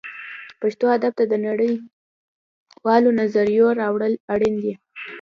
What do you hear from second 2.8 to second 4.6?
والو نظریو راوړل اړین